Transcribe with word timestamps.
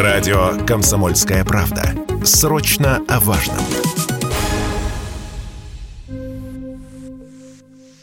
Радио 0.00 0.56
«Комсомольская 0.66 1.44
правда». 1.44 1.94
Срочно 2.24 3.04
о 3.06 3.20
важном. 3.20 3.58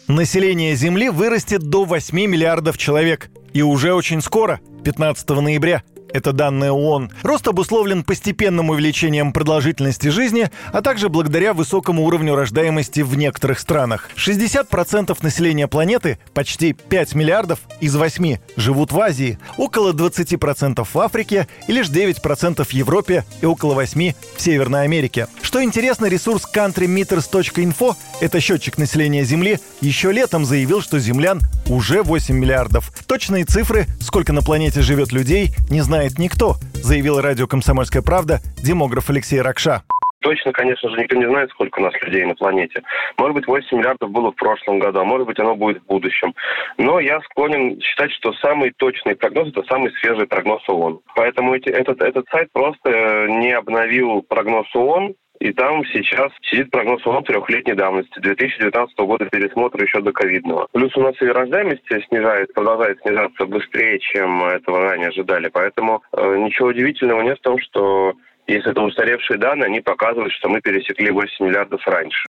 Население 0.07 0.75
Земли 0.75 1.09
вырастет 1.09 1.61
до 1.61 1.85
8 1.85 2.15
миллиардов 2.15 2.77
человек. 2.77 3.31
И 3.53 3.63
уже 3.63 3.95
очень 3.95 4.21
скоро, 4.21 4.59
15 4.83 5.27
ноября, 5.41 5.81
это 6.13 6.33
данные 6.33 6.71
ООН. 6.71 7.11
Рост 7.23 7.47
обусловлен 7.47 8.03
постепенным 8.03 8.69
увеличением 8.69 9.33
продолжительности 9.33 10.07
жизни, 10.09 10.49
а 10.71 10.81
также 10.81 11.09
благодаря 11.09 11.53
высокому 11.53 12.05
уровню 12.05 12.35
рождаемости 12.35 13.01
в 13.01 13.15
некоторых 13.17 13.59
странах. 13.59 14.09
60% 14.15 15.17
населения 15.21 15.67
планеты, 15.67 16.19
почти 16.33 16.73
5 16.73 17.15
миллиардов 17.15 17.59
из 17.79 17.95
8, 17.95 18.37
живут 18.55 18.91
в 18.91 18.99
Азии, 18.99 19.39
около 19.57 19.93
20% 19.93 20.87
в 20.91 20.99
Африке 20.99 21.47
и 21.67 21.71
лишь 21.71 21.87
9% 21.87 22.63
в 22.63 22.71
Европе 22.71 23.25
и 23.41 23.45
около 23.45 23.81
8% 23.81 24.15
в 24.35 24.41
Северной 24.41 24.83
Америке. 24.83 25.27
Что 25.41 25.63
интересно, 25.63 26.05
ресурс 26.05 26.43
countrymeters.info, 26.53 27.95
это 28.19 28.39
счетчик 28.39 28.77
населения 28.77 29.23
Земли, 29.23 29.59
еще 29.81 30.11
летом 30.11 30.45
заявил, 30.45 30.81
что 30.81 30.99
землян 30.99 31.41
уже 31.69 32.03
8 32.03 32.35
миллиардов. 32.35 32.91
Точные 33.07 33.45
цифры, 33.45 33.85
сколько 33.99 34.33
на 34.33 34.41
планете 34.41 34.81
живет 34.81 35.11
людей, 35.11 35.49
не 35.69 35.81
знает 35.81 36.17
никто, 36.17 36.55
заявил 36.75 37.21
радио 37.21 37.47
«Комсомольская 37.47 38.01
правда» 38.01 38.39
демограф 38.63 39.09
Алексей 39.09 39.41
Ракша. 39.41 39.83
Точно, 40.21 40.51
конечно 40.51 40.89
же, 40.89 40.97
никто 40.97 41.15
не 41.15 41.27
знает, 41.27 41.49
сколько 41.51 41.79
у 41.79 41.83
нас 41.83 41.93
людей 42.01 42.25
на 42.25 42.35
планете. 42.35 42.81
Может 43.17 43.35
быть, 43.35 43.47
8 43.47 43.77
миллиардов 43.77 44.09
было 44.11 44.31
в 44.31 44.35
прошлом 44.35 44.79
году, 44.79 44.99
а 44.99 45.03
может 45.03 45.27
быть, 45.27 45.39
оно 45.39 45.55
будет 45.55 45.81
в 45.83 45.85
будущем. 45.85 46.33
Но 46.77 46.99
я 46.99 47.21
склонен 47.21 47.79
считать, 47.79 48.11
что 48.11 48.33
самый 48.33 48.71
точный 48.71 49.15
прогноз– 49.15 49.47
это 49.49 49.63
самый 49.69 49.91
свежий 50.01 50.27
прогноз 50.27 50.67
ООН. 50.67 50.99
Поэтому 51.15 51.53
эти, 51.53 51.69
этот, 51.69 52.01
этот 52.01 52.27
сайт 52.29 52.49
просто 52.51 53.27
не 53.29 53.51
обновил 53.51 54.23
прогноз 54.23 54.67
ООН, 54.75 55.13
и 55.39 55.53
там 55.53 55.85
сейчас 55.85 56.31
сидит 56.41 56.71
прогноз 56.71 57.05
ООН 57.05 57.23
трехлетней 57.23 57.75
давности, 57.75 58.19
2019 58.19 58.97
года 58.99 59.25
пересмотра 59.25 59.83
еще 59.83 60.01
до 60.01 60.11
ковидного. 60.11 60.67
Плюс 60.71 60.95
у 60.95 61.01
нас 61.01 61.15
и 61.21 61.25
рождаемость 61.25 61.83
снижает, 62.09 62.53
продолжает 62.53 62.99
снижаться 63.01 63.45
быстрее, 63.45 63.99
чем 63.99 64.43
этого 64.43 64.81
ранее 64.81 65.09
ожидали. 65.09 65.49
Поэтому 65.49 66.01
э, 66.11 66.37
ничего 66.37 66.69
удивительного 66.69 67.21
нет 67.21 67.37
в 67.39 67.43
том, 67.43 67.59
что 67.59 68.13
если 68.47 68.71
это 68.71 68.81
устаревшие 68.81 69.37
данные, 69.37 69.65
они 69.65 69.81
показывают, 69.81 70.33
что 70.33 70.49
мы 70.49 70.61
пересекли 70.61 71.11
8 71.11 71.45
миллиардов 71.45 71.85
раньше. 71.85 72.26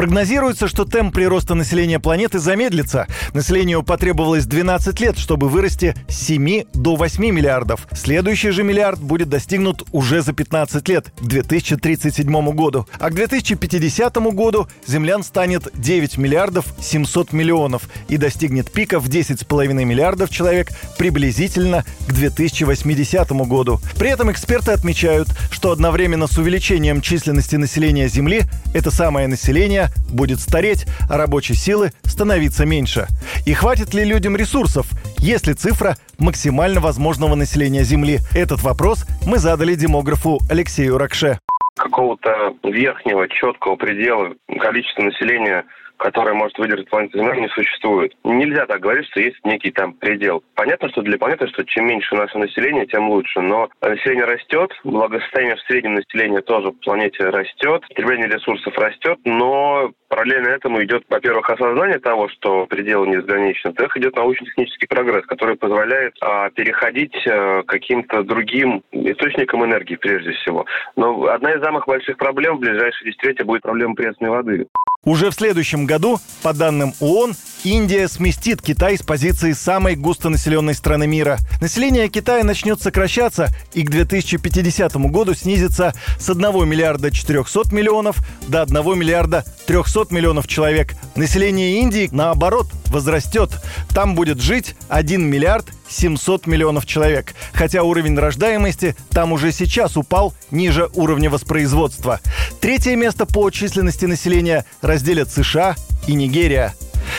Прогнозируется, 0.00 0.66
что 0.66 0.86
темп 0.86 1.14
прироста 1.14 1.54
населения 1.54 2.00
планеты 2.00 2.38
замедлится. 2.38 3.06
Населению 3.34 3.82
потребовалось 3.82 4.46
12 4.46 4.98
лет, 4.98 5.18
чтобы 5.18 5.50
вырасти 5.50 5.94
с 6.08 6.16
7 6.16 6.62
до 6.72 6.96
8 6.96 7.22
миллиардов. 7.22 7.86
Следующий 7.92 8.48
же 8.48 8.62
миллиард 8.62 8.98
будет 8.98 9.28
достигнут 9.28 9.82
уже 9.92 10.22
за 10.22 10.32
15 10.32 10.88
лет, 10.88 11.12
к 11.20 11.22
2037 11.22 12.50
году. 12.52 12.86
А 12.98 13.10
к 13.10 13.14
2050 13.14 14.16
году 14.32 14.68
землян 14.86 15.22
станет 15.22 15.68
9 15.74 16.16
миллиардов 16.16 16.64
700 16.80 17.34
миллионов 17.34 17.82
и 18.08 18.16
достигнет 18.16 18.70
пика 18.72 19.00
в 19.00 19.08
10,5 19.10 19.84
миллиардов 19.84 20.30
человек 20.30 20.70
приблизительно 20.96 21.84
к 22.08 22.12
2080 22.14 23.30
году. 23.46 23.82
При 23.98 24.08
этом 24.08 24.32
эксперты 24.32 24.70
отмечают, 24.70 25.28
что 25.50 25.72
одновременно 25.72 26.26
с 26.26 26.38
увеличением 26.38 27.02
численности 27.02 27.56
населения 27.56 28.08
Земли 28.08 28.44
это 28.74 28.90
самое 28.90 29.26
население 29.26 29.88
будет 30.10 30.40
стареть, 30.40 30.86
а 31.08 31.16
рабочей 31.16 31.54
силы 31.54 31.90
становиться 32.04 32.66
меньше. 32.66 33.06
И 33.46 33.54
хватит 33.54 33.94
ли 33.94 34.04
людям 34.04 34.36
ресурсов, 34.36 34.86
если 35.18 35.52
цифра 35.52 35.96
максимально 36.18 36.80
возможного 36.80 37.34
населения 37.34 37.82
Земли? 37.82 38.18
Этот 38.34 38.62
вопрос 38.62 39.06
мы 39.26 39.38
задали 39.38 39.74
демографу 39.74 40.38
Алексею 40.50 40.98
Ракше. 40.98 41.38
Какого-то 41.76 42.54
верхнего 42.64 43.26
четкого 43.28 43.76
предела 43.76 44.34
количества 44.60 45.02
населения 45.02 45.64
которая 46.00 46.34
может 46.34 46.58
выдержать 46.58 46.88
планету 46.88 47.18
Земля, 47.18 47.36
не 47.36 47.48
существует. 47.48 48.14
Нельзя 48.24 48.66
так 48.66 48.80
говорить, 48.80 49.06
что 49.08 49.20
есть 49.20 49.36
некий 49.44 49.70
там 49.70 49.92
предел. 49.92 50.42
Понятно, 50.54 50.88
что 50.88 51.02
для 51.02 51.18
планеты, 51.18 51.46
что 51.48 51.62
чем 51.64 51.86
меньше 51.86 52.14
наше 52.14 52.38
население, 52.38 52.86
тем 52.86 53.10
лучше. 53.10 53.40
Но 53.40 53.68
население 53.82 54.24
растет, 54.24 54.72
благосостояние 54.82 55.56
в 55.56 55.60
среднем 55.60 55.94
населения 55.94 56.40
тоже 56.40 56.70
в 56.70 56.80
планете 56.80 57.24
растет, 57.24 57.82
потребление 57.88 58.28
ресурсов 58.28 58.76
растет, 58.78 59.18
но 59.24 59.92
параллельно 60.08 60.48
этому 60.48 60.82
идет, 60.82 61.04
во-первых, 61.08 61.48
осознание 61.50 61.98
того, 61.98 62.28
что 62.28 62.66
пределы 62.66 63.06
не 63.06 63.16
безграничны, 63.16 63.70
во-вторых, 63.70 63.96
идет 63.98 64.16
научно-технический 64.16 64.86
прогресс, 64.86 65.26
который 65.26 65.56
позволяет 65.56 66.14
а, 66.22 66.50
переходить 66.50 67.14
а, 67.26 67.62
каким-то 67.62 68.22
другим 68.22 68.82
источникам 68.90 69.64
энергии, 69.64 69.96
прежде 69.96 70.32
всего. 70.32 70.64
Но 70.96 71.24
одна 71.26 71.52
из 71.52 71.62
самых 71.62 71.86
больших 71.86 72.16
проблем 72.16 72.56
в 72.56 72.60
ближайшие 72.60 73.12
десятилетия 73.12 73.44
будет 73.44 73.62
проблема 73.62 73.94
пресной 73.94 74.30
воды. 74.30 74.66
Уже 75.06 75.30
в 75.30 75.34
следующем 75.34 75.86
году, 75.86 76.20
по 76.42 76.52
данным 76.52 76.92
ООН, 77.00 77.34
Индия 77.64 78.06
сместит 78.06 78.60
Китай 78.60 78.98
с 78.98 79.02
позиции 79.02 79.52
самой 79.52 79.96
густонаселенной 79.96 80.74
страны 80.74 81.06
мира. 81.06 81.38
Население 81.62 82.10
Китая 82.10 82.44
начнет 82.44 82.82
сокращаться 82.82 83.48
и 83.72 83.82
к 83.82 83.90
2050 83.90 84.96
году 85.10 85.32
снизится 85.32 85.94
с 86.18 86.28
1 86.28 86.68
миллиарда 86.68 87.10
400 87.10 87.74
миллионов 87.74 88.18
до 88.46 88.60
1 88.60 88.74
миллиарда 88.98 89.46
300 89.66 90.08
миллионов 90.10 90.46
человек. 90.46 90.94
Население 91.16 91.80
Индии, 91.80 92.10
наоборот, 92.12 92.66
возрастет. 92.88 93.50
Там 93.94 94.14
будет 94.14 94.42
жить 94.42 94.76
1 94.90 95.24
миллиард 95.24 95.64
700 95.90 96.46
миллионов 96.46 96.86
человек. 96.86 97.34
Хотя 97.52 97.82
уровень 97.82 98.16
рождаемости 98.16 98.96
там 99.10 99.32
уже 99.32 99.52
сейчас 99.52 99.96
упал 99.96 100.34
ниже 100.50 100.88
уровня 100.94 101.28
воспроизводства. 101.28 102.20
Третье 102.60 102.96
место 102.96 103.26
по 103.26 103.50
численности 103.50 104.06
населения 104.06 104.64
разделят 104.80 105.30
США 105.30 105.76
и 106.06 106.14
Нигерия. 106.14 106.74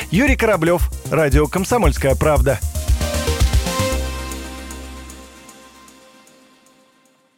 Юрий 0.10 0.36
Кораблев, 0.36 0.90
Радио 1.12 1.48
«Комсомольская 1.48 2.16
правда». 2.16 2.60